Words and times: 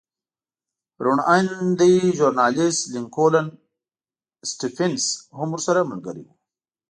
روڼ 1.03 1.17
اندی 1.33 1.93
ژورنالېست 2.17 2.81
لینکولن 2.93 3.47
سټېفنس 4.49 5.03
هم 5.37 5.49
ورسره 5.53 5.81
ملګری 5.91 6.23
و 6.25 6.29